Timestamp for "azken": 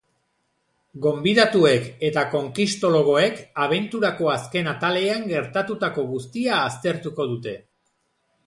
4.39-4.71